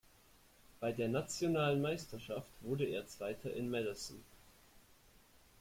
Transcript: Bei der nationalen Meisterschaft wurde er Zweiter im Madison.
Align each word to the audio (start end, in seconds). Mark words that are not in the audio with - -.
Bei 0.79 0.91
der 0.91 1.09
nationalen 1.09 1.79
Meisterschaft 1.79 2.49
wurde 2.61 2.85
er 2.87 3.05
Zweiter 3.05 3.53
im 3.53 3.69
Madison. 3.69 4.19